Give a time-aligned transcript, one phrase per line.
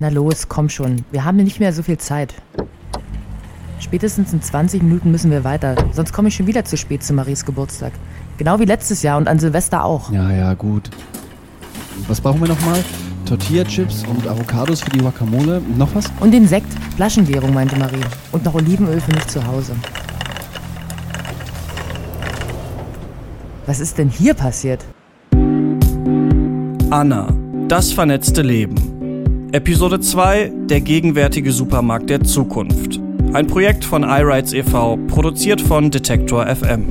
[0.00, 1.04] Na los, komm schon.
[1.10, 2.32] Wir haben nicht mehr so viel Zeit.
[3.80, 7.14] Spätestens in 20 Minuten müssen wir weiter, sonst komme ich schon wieder zu spät zu
[7.14, 7.92] Maries Geburtstag.
[8.36, 10.12] Genau wie letztes Jahr und an Silvester auch.
[10.12, 10.90] Ja, ja, gut.
[12.06, 12.84] Was brauchen wir nochmal?
[13.26, 15.60] Tortilla-Chips und Avocados für die Guacamole.
[15.76, 16.04] Noch was?
[16.20, 18.04] Und den Sekt, Flaschengärung, meinte Marie.
[18.30, 19.74] Und noch Olivenöl für mich zu Hause.
[23.66, 24.84] Was ist denn hier passiert?
[26.90, 27.28] Anna,
[27.66, 28.87] das vernetzte Leben.
[29.52, 33.00] Episode 2, der gegenwärtige Supermarkt der Zukunft.
[33.32, 36.84] Ein Projekt von iRights e.V., produziert von Detektor FM.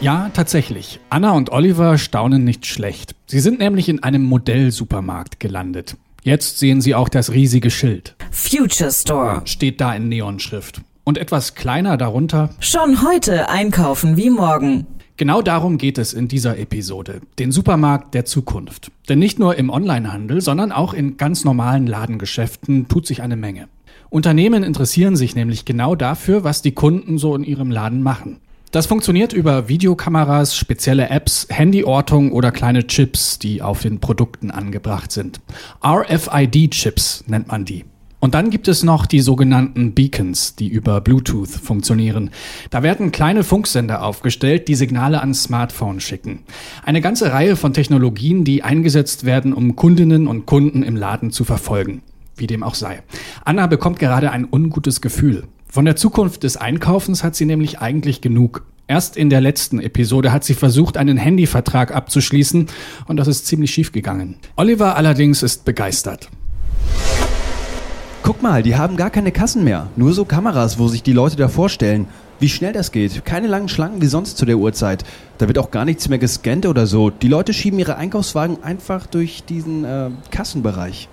[0.00, 1.00] Ja, tatsächlich.
[1.10, 3.16] Anna und Oliver staunen nicht schlecht.
[3.26, 5.96] Sie sind nämlich in einem Modellsupermarkt gelandet.
[6.22, 8.14] Jetzt sehen sie auch das riesige Schild.
[8.30, 9.42] Future Store.
[9.46, 10.80] Steht da in Neonschrift.
[11.02, 12.50] Und etwas kleiner darunter.
[12.60, 14.86] Schon heute einkaufen wie morgen.
[15.16, 17.20] Genau darum geht es in dieser Episode.
[17.38, 18.90] Den Supermarkt der Zukunft.
[19.08, 23.68] Denn nicht nur im Onlinehandel, sondern auch in ganz normalen Ladengeschäften tut sich eine Menge.
[24.10, 28.40] Unternehmen interessieren sich nämlich genau dafür, was die Kunden so in ihrem Laden machen.
[28.72, 35.12] Das funktioniert über Videokameras, spezielle Apps, Handyortung oder kleine Chips, die auf den Produkten angebracht
[35.12, 35.40] sind.
[35.84, 37.84] RFID-Chips nennt man die.
[38.24, 42.30] Und dann gibt es noch die sogenannten Beacons, die über Bluetooth funktionieren.
[42.70, 46.38] Da werden kleine Funksender aufgestellt, die Signale ans Smartphone schicken.
[46.86, 51.44] Eine ganze Reihe von Technologien, die eingesetzt werden, um Kundinnen und Kunden im Laden zu
[51.44, 52.00] verfolgen.
[52.34, 53.02] Wie dem auch sei.
[53.44, 55.44] Anna bekommt gerade ein ungutes Gefühl.
[55.68, 58.64] Von der Zukunft des Einkaufens hat sie nämlich eigentlich genug.
[58.86, 62.68] Erst in der letzten Episode hat sie versucht, einen Handyvertrag abzuschließen
[63.06, 64.36] und das ist ziemlich schief gegangen.
[64.56, 66.30] Oliver allerdings ist begeistert.
[68.26, 69.88] Guck mal, die haben gar keine Kassen mehr.
[69.96, 72.06] Nur so Kameras, wo sich die Leute da vorstellen.
[72.40, 73.22] Wie schnell das geht.
[73.26, 75.04] Keine langen Schlangen wie sonst zu der Uhrzeit.
[75.36, 77.10] Da wird auch gar nichts mehr gescannt oder so.
[77.10, 81.10] Die Leute schieben ihre Einkaufswagen einfach durch diesen äh, Kassenbereich.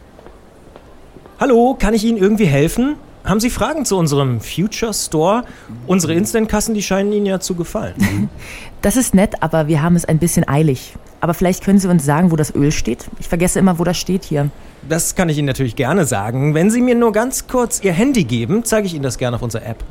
[1.38, 2.95] Hallo, kann ich Ihnen irgendwie helfen?
[3.26, 5.44] Haben Sie Fragen zu unserem Future Store?
[5.88, 8.30] Unsere Instant-Kassen, die scheinen Ihnen ja zu gefallen.
[8.82, 10.95] Das ist nett, aber wir haben es ein bisschen eilig.
[11.20, 13.05] Aber vielleicht können Sie uns sagen, wo das Öl steht?
[13.20, 14.50] Ich vergesse immer, wo das steht hier.
[14.87, 16.53] Das kann ich Ihnen natürlich gerne sagen.
[16.53, 19.42] Wenn Sie mir nur ganz kurz Ihr Handy geben, zeige ich Ihnen das gerne auf
[19.42, 19.83] unserer App.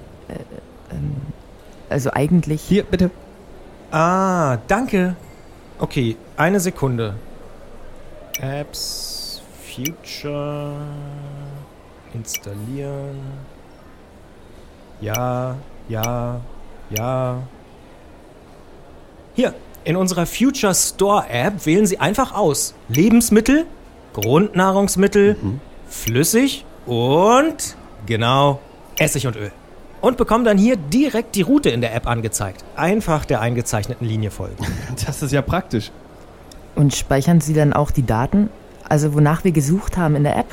[1.88, 2.62] Also eigentlich.
[2.62, 3.10] Hier, bitte.
[3.90, 5.16] Ah, danke.
[5.78, 7.14] Okay, eine Sekunde.
[8.40, 10.72] Apps, Future,
[12.14, 13.18] installieren.
[15.00, 15.56] Ja,
[15.88, 16.40] ja,
[16.90, 17.42] ja.
[19.34, 23.66] Hier, in unserer Future Store App wählen Sie einfach aus Lebensmittel,
[24.12, 25.37] Grundnahrungsmittel,
[25.88, 27.76] flüssig und
[28.06, 28.60] genau
[28.98, 29.53] Essig und Öl.
[30.00, 32.65] Und bekommen dann hier direkt die Route in der App angezeigt.
[32.75, 34.56] Einfach der eingezeichneten Linie folgen.
[35.06, 35.91] Das ist ja praktisch.
[36.75, 38.48] Und speichern Sie dann auch die Daten?
[38.88, 40.47] Also wonach wir gesucht haben in der App?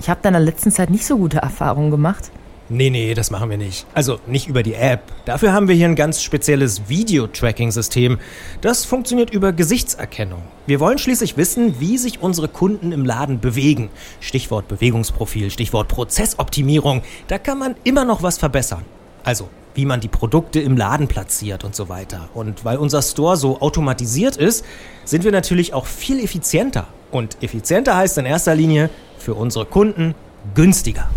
[0.00, 2.30] Ich habe da in der letzten Zeit nicht so gute Erfahrungen gemacht.
[2.74, 3.86] Nee, nee, das machen wir nicht.
[3.94, 5.04] Also nicht über die App.
[5.26, 8.18] Dafür haben wir hier ein ganz spezielles Video-Tracking-System.
[8.62, 10.42] Das funktioniert über Gesichtserkennung.
[10.66, 13.90] Wir wollen schließlich wissen, wie sich unsere Kunden im Laden bewegen.
[14.18, 17.02] Stichwort Bewegungsprofil, Stichwort Prozessoptimierung.
[17.28, 18.82] Da kann man immer noch was verbessern.
[19.22, 22.28] Also, wie man die Produkte im Laden platziert und so weiter.
[22.34, 24.64] Und weil unser Store so automatisiert ist,
[25.04, 26.88] sind wir natürlich auch viel effizienter.
[27.12, 30.16] Und effizienter heißt in erster Linie für unsere Kunden
[30.56, 31.08] günstiger.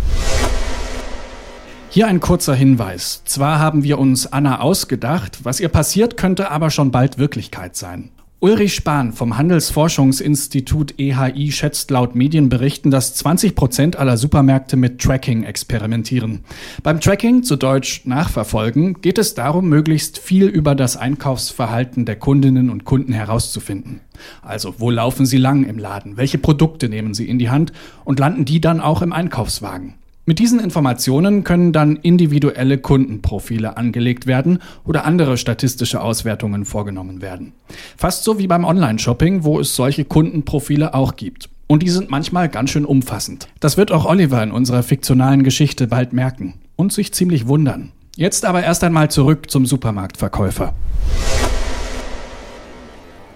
[1.98, 3.24] Hier ein kurzer Hinweis.
[3.26, 8.10] Zwar haben wir uns Anna ausgedacht, was ihr passiert, könnte aber schon bald Wirklichkeit sein.
[8.40, 15.42] Ulrich Spahn vom Handelsforschungsinstitut EHI schätzt laut Medienberichten, dass 20 Prozent aller Supermärkte mit Tracking
[15.42, 16.42] experimentieren.
[16.84, 22.70] Beim Tracking, zu Deutsch Nachverfolgen, geht es darum, möglichst viel über das Einkaufsverhalten der Kundinnen
[22.70, 24.02] und Kunden herauszufinden.
[24.44, 26.16] Also, wo laufen sie lang im Laden?
[26.16, 27.74] Welche Produkte nehmen sie in die Hand?
[28.06, 29.96] Und landen die dann auch im Einkaufswagen?
[30.30, 37.54] Mit diesen Informationen können dann individuelle Kundenprofile angelegt werden oder andere statistische Auswertungen vorgenommen werden.
[37.96, 41.48] Fast so wie beim Online-Shopping, wo es solche Kundenprofile auch gibt.
[41.68, 43.48] Und die sind manchmal ganz schön umfassend.
[43.62, 47.94] Das wird auch Oliver in unserer fiktionalen Geschichte bald merken und sich ziemlich wundern.
[48.18, 50.74] Jetzt aber erst einmal zurück zum Supermarktverkäufer.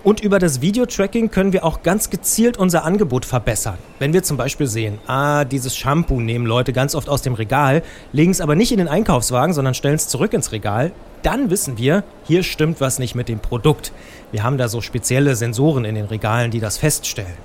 [0.03, 3.77] Und über das Videotracking können wir auch ganz gezielt unser Angebot verbessern.
[3.99, 7.83] Wenn wir zum Beispiel sehen, ah, dieses Shampoo nehmen Leute ganz oft aus dem Regal,
[8.11, 11.77] legen es aber nicht in den Einkaufswagen, sondern stellen es zurück ins Regal, dann wissen
[11.77, 13.91] wir, hier stimmt was nicht mit dem Produkt.
[14.31, 17.37] Wir haben da so spezielle Sensoren in den Regalen, die das feststellen.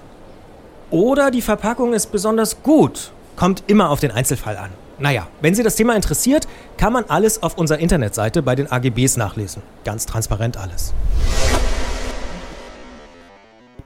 [0.91, 3.11] Oder die Verpackung ist besonders gut.
[3.37, 4.70] Kommt immer auf den Einzelfall an.
[4.99, 6.49] Naja, wenn Sie das Thema interessiert,
[6.79, 9.61] kann man alles auf unserer Internetseite bei den AGBs nachlesen.
[9.85, 10.94] Ganz transparent alles.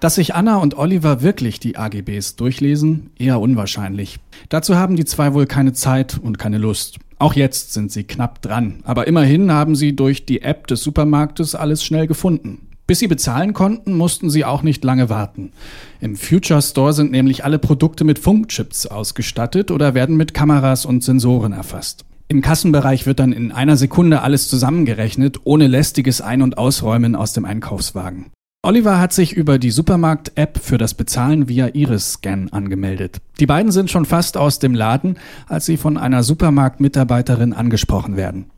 [0.00, 4.18] Dass sich Anna und Oliver wirklich die AGBs durchlesen, eher unwahrscheinlich.
[4.48, 6.98] Dazu haben die zwei wohl keine Zeit und keine Lust.
[7.18, 11.54] Auch jetzt sind sie knapp dran, aber immerhin haben sie durch die App des Supermarktes
[11.54, 12.66] alles schnell gefunden.
[12.86, 15.52] Bis sie bezahlen konnten, mussten sie auch nicht lange warten.
[16.00, 21.04] Im Future Store sind nämlich alle Produkte mit Funkchips ausgestattet oder werden mit Kameras und
[21.04, 22.06] Sensoren erfasst.
[22.26, 27.34] Im Kassenbereich wird dann in einer Sekunde alles zusammengerechnet, ohne lästiges Ein- und Ausräumen aus
[27.34, 28.32] dem Einkaufswagen.
[28.62, 33.16] Oliver hat sich über die Supermarkt-App für das Bezahlen via Iris-Scan angemeldet.
[33.38, 35.16] Die beiden sind schon fast aus dem Laden,
[35.48, 38.50] als sie von einer Supermarkt-Mitarbeiterin angesprochen werden.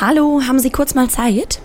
[0.00, 1.60] Hallo, haben Sie kurz mal Zeit?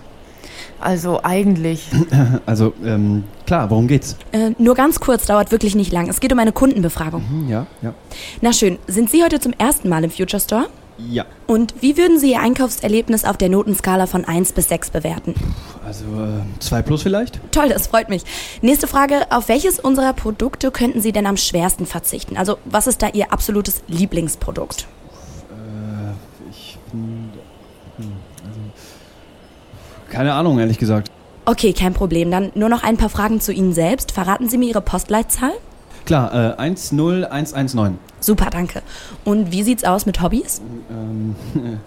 [0.80, 1.88] Also eigentlich.
[2.46, 4.16] Also, ähm, klar, worum geht's?
[4.32, 6.08] Äh, nur ganz kurz, dauert wirklich nicht lang.
[6.08, 7.22] Es geht um eine Kundenbefragung.
[7.28, 7.94] Hm, ja, ja.
[8.40, 10.66] Na schön, sind Sie heute zum ersten Mal im Future Store?
[11.08, 11.24] Ja.
[11.46, 15.34] Und wie würden Sie Ihr Einkaufserlebnis auf der Notenskala von 1 bis 6 bewerten?
[15.84, 17.40] Also, äh, zwei plus vielleicht?
[17.52, 18.22] Toll, das freut mich.
[18.62, 22.36] Nächste Frage, auf welches unserer Produkte könnten Sie denn am schwersten verzichten?
[22.36, 24.86] Also, was ist da Ihr absolutes Lieblingsprodukt?
[25.50, 27.30] Äh, ich bin.
[27.96, 28.12] Hm,
[28.46, 28.60] also.
[30.10, 31.10] Keine Ahnung, ehrlich gesagt.
[31.44, 32.30] Okay, kein Problem.
[32.30, 34.12] Dann nur noch ein paar Fragen zu Ihnen selbst.
[34.12, 35.52] Verraten Sie mir Ihre Postleitzahl?
[36.04, 37.98] Klar, äh, 10119.
[38.20, 38.82] Super, danke.
[39.24, 40.60] Und wie sieht's aus mit Hobbys?
[40.90, 41.36] Ähm,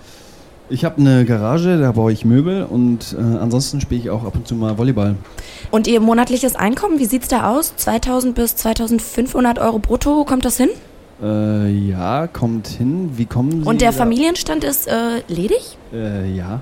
[0.70, 4.36] ich habe eine Garage, da baue ich Möbel und äh, ansonsten spiele ich auch ab
[4.36, 5.16] und zu mal Volleyball.
[5.72, 7.76] Und Ihr monatliches Einkommen, wie sieht's da aus?
[7.76, 10.70] 2000 bis 2500 Euro brutto, kommt das hin?
[11.24, 13.12] Äh, ja, kommt hin.
[13.16, 13.70] Wie kommen Sie?
[13.70, 15.78] Und der da- Familienstand ist äh, ledig?
[15.94, 16.62] Äh, ja.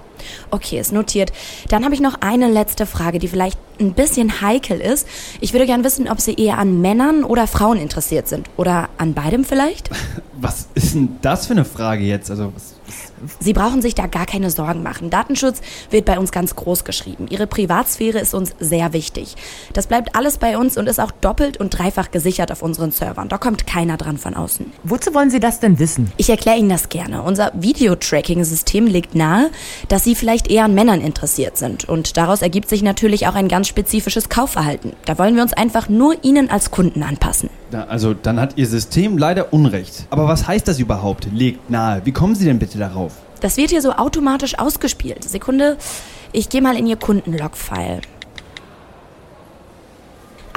[0.51, 1.31] Okay, ist notiert.
[1.69, 5.07] Dann habe ich noch eine letzte Frage, die vielleicht ein bisschen heikel ist.
[5.39, 8.47] Ich würde gern wissen, ob Sie eher an Männern oder Frauen interessiert sind.
[8.55, 9.89] Oder an beidem vielleicht?
[10.39, 12.29] Was ist denn das für eine Frage jetzt?
[12.29, 12.73] Also, was,
[13.39, 15.09] Sie brauchen sich da gar keine Sorgen machen.
[15.09, 17.27] Datenschutz wird bei uns ganz groß geschrieben.
[17.29, 19.35] Ihre Privatsphäre ist uns sehr wichtig.
[19.73, 23.29] Das bleibt alles bei uns und ist auch doppelt und dreifach gesichert auf unseren Servern.
[23.29, 24.71] Da kommt keiner dran von außen.
[24.83, 26.11] Wozu wollen Sie das denn wissen?
[26.17, 27.21] Ich erkläre Ihnen das gerne.
[27.23, 29.49] Unser Videotracking-System legt nahe,
[29.87, 31.87] dass Sie vielleicht eher an Männern interessiert sind.
[31.87, 34.93] Und daraus ergibt sich natürlich auch ein ganz spezifisches Kaufverhalten.
[35.05, 37.49] Da wollen wir uns einfach nur Ihnen als Kunden anpassen.
[37.71, 40.05] Da, also, dann hat Ihr System leider Unrecht.
[40.09, 41.27] Aber was heißt das überhaupt?
[41.33, 42.01] Legt nahe.
[42.05, 43.13] Wie kommen Sie denn bitte darauf?
[43.39, 45.23] Das wird hier so automatisch ausgespielt.
[45.23, 45.77] Sekunde,
[46.31, 48.01] ich gehe mal in Ihr Kundenlog-File.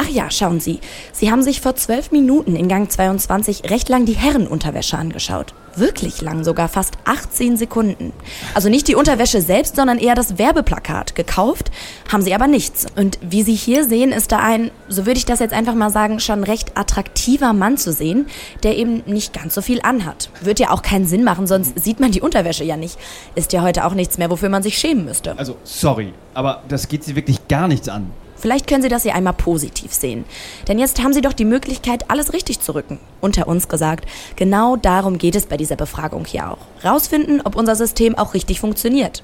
[0.04, 0.80] Ach ja, schauen Sie.
[1.12, 5.54] Sie haben sich vor zwölf Minuten in Gang 22 recht lang die Herrenunterwäsche angeschaut.
[5.76, 8.12] Wirklich lang, sogar fast 18 Sekunden.
[8.52, 11.14] Also nicht die Unterwäsche selbst, sondern eher das Werbeplakat.
[11.14, 11.70] Gekauft
[12.12, 12.86] haben Sie aber nichts.
[12.96, 15.90] Und wie Sie hier sehen, ist da ein, so würde ich das jetzt einfach mal
[15.90, 18.26] sagen, schon recht attraktiver Mann zu sehen,
[18.62, 20.28] der eben nicht ganz so viel anhat.
[20.42, 22.98] Wird ja auch keinen Sinn machen, sonst sieht man die Unterwäsche ja nicht.
[23.34, 25.38] Ist ja heute auch nichts mehr, wofür man sich schämen müsste.
[25.38, 28.10] Also, sorry, aber das geht Sie wirklich gar nichts an.
[28.44, 30.26] Vielleicht können Sie das hier einmal positiv sehen.
[30.68, 32.98] Denn jetzt haben Sie doch die Möglichkeit, alles richtig zu rücken.
[33.22, 34.04] Unter uns gesagt,
[34.36, 36.58] genau darum geht es bei dieser Befragung hier auch.
[36.84, 39.22] Rausfinden, ob unser System auch richtig funktioniert.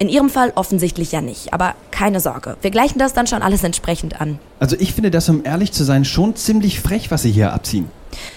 [0.00, 2.56] In Ihrem Fall offensichtlich ja nicht, aber keine Sorge.
[2.60, 4.40] Wir gleichen das dann schon alles entsprechend an.
[4.58, 7.88] Also, ich finde das, um ehrlich zu sein, schon ziemlich frech, was Sie hier abziehen.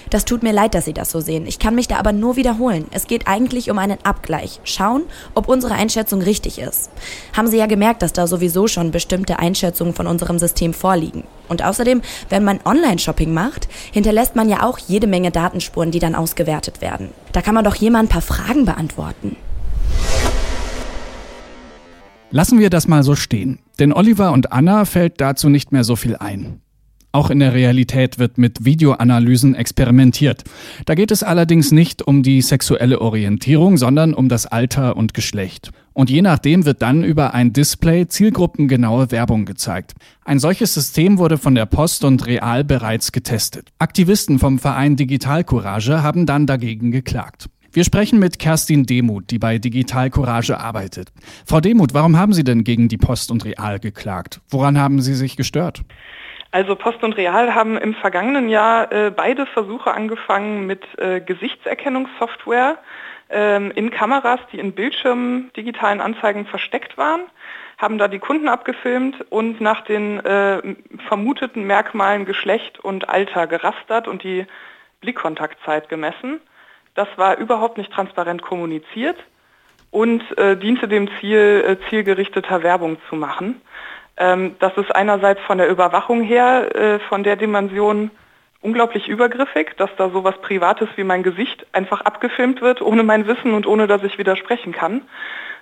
[0.09, 1.45] Das tut mir leid, dass Sie das so sehen.
[1.45, 2.85] Ich kann mich da aber nur wiederholen.
[2.91, 4.59] Es geht eigentlich um einen Abgleich.
[4.63, 5.03] Schauen,
[5.35, 6.89] ob unsere Einschätzung richtig ist.
[7.35, 11.23] Haben Sie ja gemerkt, dass da sowieso schon bestimmte Einschätzungen von unserem System vorliegen.
[11.47, 16.15] Und außerdem, wenn man Online-Shopping macht, hinterlässt man ja auch jede Menge Datenspuren, die dann
[16.15, 17.09] ausgewertet werden.
[17.31, 19.35] Da kann man doch mal ein paar Fragen beantworten.
[22.31, 25.95] Lassen wir das mal so stehen, denn Oliver und Anna fällt dazu nicht mehr so
[25.95, 26.61] viel ein.
[27.11, 30.43] Auch in der Realität wird mit Videoanalysen experimentiert.
[30.85, 35.71] Da geht es allerdings nicht um die sexuelle Orientierung, sondern um das Alter und Geschlecht.
[35.93, 39.95] Und je nachdem wird dann über ein Display zielgruppengenaue Werbung gezeigt.
[40.23, 43.69] Ein solches System wurde von der Post und Real bereits getestet.
[43.79, 47.49] Aktivisten vom Verein Digital Courage haben dann dagegen geklagt.
[47.71, 51.11] Wir sprechen mit Kerstin Demuth, die bei Digital Courage arbeitet.
[51.45, 54.41] Frau Demuth, warum haben Sie denn gegen die Post und Real geklagt?
[54.49, 55.83] Woran haben Sie sich gestört?
[56.51, 62.79] Also Post und Real haben im vergangenen Jahr äh, beide Versuche angefangen mit äh, Gesichtserkennungssoftware
[63.29, 67.21] ähm, in Kameras, die in Bildschirmen digitalen Anzeigen versteckt waren,
[67.77, 70.75] haben da die Kunden abgefilmt und nach den äh,
[71.07, 74.47] vermuteten Merkmalen Geschlecht und Alter gerastert und die
[75.01, 76.41] Blickkontaktzeit gemessen.
[76.95, 79.17] Das war überhaupt nicht transparent kommuniziert
[79.91, 83.61] und äh, diente dem Ziel, äh, zielgerichteter Werbung zu machen.
[84.19, 88.11] Ähm, das ist einerseits von der Überwachung her, äh, von der Dimension
[88.61, 93.53] unglaublich übergriffig, dass da sowas Privates wie mein Gesicht einfach abgefilmt wird, ohne mein Wissen
[93.53, 95.03] und ohne dass ich widersprechen kann.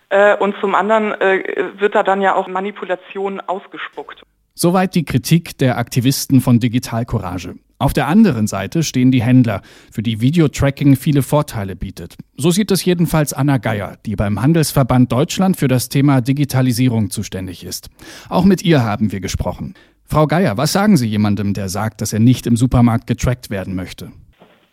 [0.09, 4.23] Äh, und zum anderen äh, wird da dann ja auch Manipulation ausgespuckt.
[4.59, 7.53] Soweit die Kritik der Aktivisten von Digital Courage.
[7.77, 9.61] Auf der anderen Seite stehen die Händler,
[9.91, 12.15] für die Videotracking viele Vorteile bietet.
[12.37, 17.63] So sieht es jedenfalls Anna Geier, die beim Handelsverband Deutschland für das Thema Digitalisierung zuständig
[17.63, 17.91] ist.
[18.29, 19.75] Auch mit ihr haben wir gesprochen.
[20.05, 23.75] Frau Geier, was sagen Sie jemandem, der sagt, dass er nicht im Supermarkt getrackt werden
[23.75, 24.11] möchte?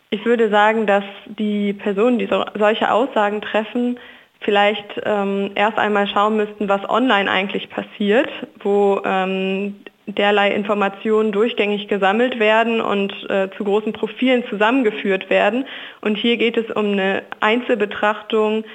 [0.09, 1.03] Ich würde sagen, dass
[1.37, 3.99] die Personen, die so, solche Aussagen treffen,
[4.41, 9.75] vielleicht ähm, erst einmal schauen müssten, was online eigentlich passiert, wo ähm,
[10.07, 15.65] derlei Informationen durchgängig gesammelt werden und äh, zu großen Profilen zusammengeführt werden.
[16.01, 18.65] Und hier geht es um eine Einzelbetrachtung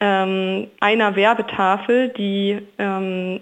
[0.00, 3.40] ähm, einer Werbetafel, die ähm,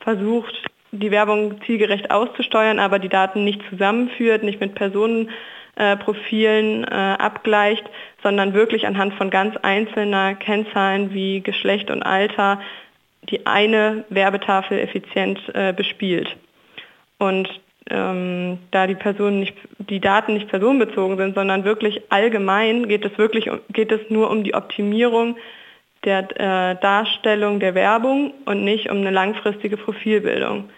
[0.00, 0.54] versucht,
[0.92, 5.30] die Werbung zielgerecht auszusteuern, aber die Daten nicht zusammenführt, nicht mit Personenprofilen
[5.80, 7.84] äh, abgleicht,
[8.22, 12.60] sondern wirklich anhand von ganz einzelner Kennzahlen wie Geschlecht und Alter
[13.28, 16.36] die eine Werbetafel effizient äh, bespielt.
[17.18, 17.48] Und
[17.90, 23.16] ähm, da die Personen nicht, die Daten nicht personenbezogen sind, sondern wirklich allgemein geht es
[23.18, 25.36] wirklich geht es nur um die Optimierung
[26.04, 30.70] der äh, Darstellung der Werbung und nicht um eine langfristige Profilbildung.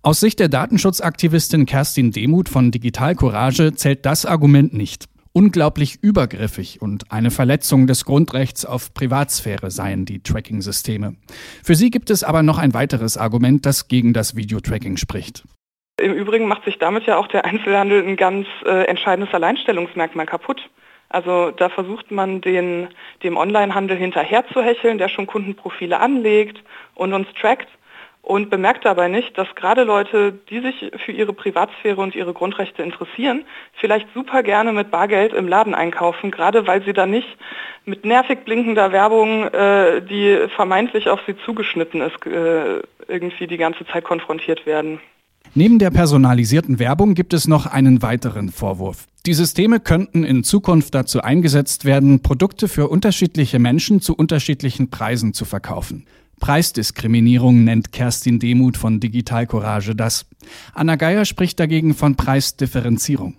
[0.00, 5.06] Aus Sicht der Datenschutzaktivistin Kerstin Demuth von Digital Courage zählt das Argument nicht.
[5.32, 11.16] Unglaublich übergriffig und eine Verletzung des Grundrechts auf Privatsphäre seien die Tracking-Systeme.
[11.64, 15.42] Für sie gibt es aber noch ein weiteres Argument, das gegen das Videotracking spricht.
[16.00, 20.60] Im Übrigen macht sich damit ja auch der Einzelhandel ein ganz äh, entscheidendes Alleinstellungsmerkmal kaputt.
[21.08, 22.88] Also da versucht man den,
[23.24, 26.62] dem Onlinehandel hinterherzuhecheln, der schon Kundenprofile anlegt
[26.94, 27.68] und uns trackt
[28.22, 32.82] und bemerkt dabei nicht, dass gerade Leute, die sich für ihre Privatsphäre und ihre Grundrechte
[32.82, 33.44] interessieren,
[33.80, 37.28] vielleicht super gerne mit Bargeld im Laden einkaufen, gerade weil sie da nicht
[37.86, 43.86] mit nervig blinkender Werbung, äh, die vermeintlich auf sie zugeschnitten ist, äh, irgendwie die ganze
[43.86, 45.00] Zeit konfrontiert werden.
[45.54, 49.06] Neben der personalisierten Werbung gibt es noch einen weiteren Vorwurf.
[49.24, 55.32] Die Systeme könnten in Zukunft dazu eingesetzt werden, Produkte für unterschiedliche Menschen zu unterschiedlichen Preisen
[55.32, 56.06] zu verkaufen.
[56.38, 60.28] Preisdiskriminierung nennt Kerstin Demuth von Digital Courage das.
[60.74, 63.36] Anna Geier spricht dagegen von Preisdifferenzierung.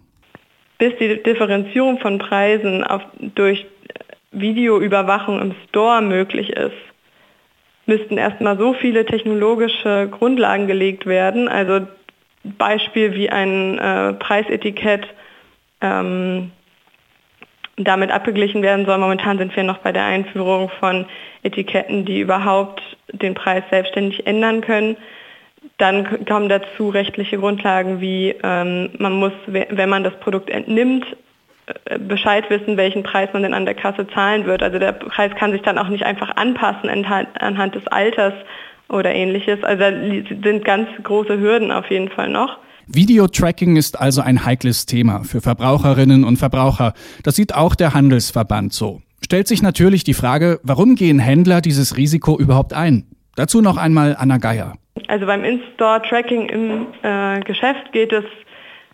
[0.78, 3.02] Bis die Differenzierung von Preisen auf,
[3.36, 3.66] durch
[4.32, 6.76] Videoüberwachung im Store möglich ist,
[7.86, 11.48] müssten erstmal so viele technologische Grundlagen gelegt werden.
[11.48, 11.88] Also
[12.44, 15.08] Beispiel wie ein äh, Preisetikett
[15.82, 16.52] ähm,
[17.84, 18.98] damit abgeglichen werden soll.
[18.98, 21.06] Momentan sind wir noch bei der Einführung von
[21.44, 22.82] Etiketten, die überhaupt
[23.12, 24.98] den Preis selbstständig ändern können.
[25.78, 31.06] Dann kommen dazu rechtliche Grundlagen wie ähm, man muss, wenn man das Produkt entnimmt,
[31.86, 34.62] äh, Bescheid wissen, welchen Preis man denn an der Kasse zahlen wird.
[34.62, 38.34] Also der Preis kann sich dann auch nicht einfach anpassen anhand des Alters
[38.90, 39.64] oder ähnliches.
[39.64, 42.58] Also da sind ganz große Hürden auf jeden Fall noch.
[42.92, 46.94] Videotracking ist also ein heikles Thema für Verbraucherinnen und Verbraucher.
[47.24, 49.02] Das sieht auch der Handelsverband so.
[49.24, 53.06] Stellt sich natürlich die Frage, warum gehen Händler dieses Risiko überhaupt ein?
[53.36, 54.74] Dazu noch einmal Anna Geier.
[55.08, 58.26] Also beim In-Store-Tracking im äh, Geschäft geht es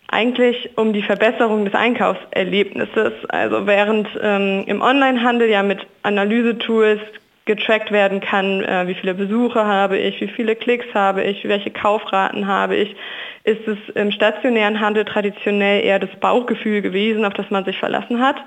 [0.09, 3.13] eigentlich um die Verbesserung des Einkaufserlebnisses.
[3.29, 6.99] Also während ähm, im Onlinehandel ja mit Analysetools
[7.45, 11.69] getrackt werden kann, äh, wie viele Besuche habe ich, wie viele Klicks habe ich, welche
[11.69, 12.95] Kaufraten habe ich,
[13.43, 18.19] ist es im stationären Handel traditionell eher das Bauchgefühl gewesen, auf das man sich verlassen
[18.19, 18.37] hat.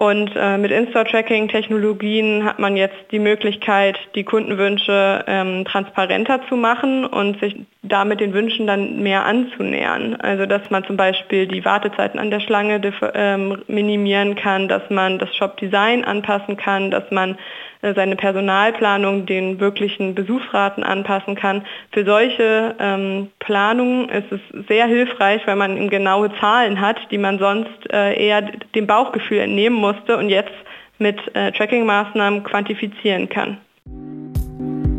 [0.00, 7.04] Und äh, mit In-Store-Tracking-Technologien hat man jetzt die Möglichkeit, die Kundenwünsche ähm, transparenter zu machen
[7.04, 10.14] und sich damit den Wünschen dann mehr anzunähern.
[10.20, 12.80] Also dass man zum Beispiel die Wartezeiten an der Schlange
[13.14, 17.36] ähm, minimieren kann, dass man das Shop-Design anpassen kann, dass man
[17.80, 21.64] äh, seine Personalplanung den wirklichen Besuchsraten anpassen kann.
[21.92, 27.38] Für solche ähm, Planungen ist es sehr hilfreich, weil man genaue Zahlen hat, die man
[27.38, 28.42] sonst äh, eher
[28.74, 30.52] dem Bauchgefühl entnehmen musste und jetzt
[30.98, 33.58] mit äh, Tracking-Maßnahmen quantifizieren kann.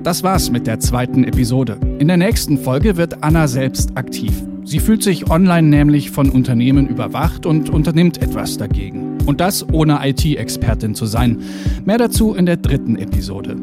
[0.03, 1.77] Das war's mit der zweiten Episode.
[1.99, 4.31] In der nächsten Folge wird Anna selbst aktiv.
[4.63, 9.17] Sie fühlt sich online nämlich von Unternehmen überwacht und unternimmt etwas dagegen.
[9.25, 11.43] Und das ohne IT-Expertin zu sein.
[11.85, 13.57] Mehr dazu in der dritten Episode.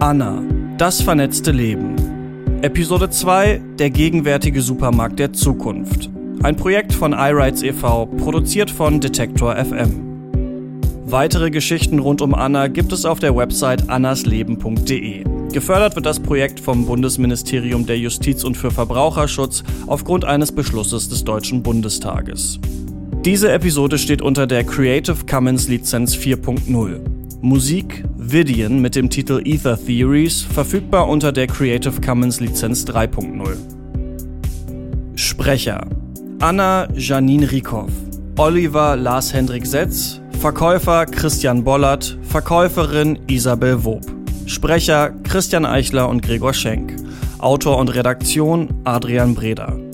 [0.00, 0.42] Anna,
[0.76, 1.94] das vernetzte Leben.
[2.62, 6.10] Episode 2, der gegenwärtige Supermarkt der Zukunft.
[6.42, 10.32] Ein Projekt von iRights e.V., produziert von Detektor FM.
[11.04, 15.24] Weitere Geschichten rund um Anna gibt es auf der Website annasleben.de.
[15.52, 21.24] Gefördert wird das Projekt vom Bundesministerium der Justiz und für Verbraucherschutz aufgrund eines Beschlusses des
[21.24, 22.58] Deutschen Bundestages.
[23.22, 27.00] Diese Episode steht unter der Creative Commons Lizenz 4.0.
[27.42, 33.56] Musik, Vidian mit dem Titel Ether Theories, verfügbar unter der Creative Commons Lizenz 3.0.
[35.16, 35.86] Sprecher
[36.42, 37.90] Anna Janine Riekow,
[38.38, 44.00] Oliver Lars Hendrik Setz, Verkäufer Christian Bollert, Verkäuferin Isabel Wob.
[44.46, 46.96] Sprecher Christian Eichler und Gregor Schenk.
[47.40, 49.89] Autor und Redaktion Adrian Breder.